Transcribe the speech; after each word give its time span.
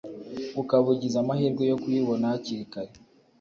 ukaba 0.61 0.87
ugize 0.93 1.17
amahirwe 1.23 1.63
yo 1.71 1.77
kuyibona 1.81 2.23
hakiri 2.31 2.65
kare. 2.73 2.93